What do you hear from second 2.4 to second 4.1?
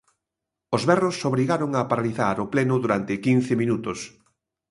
o pleno durante quince minutos.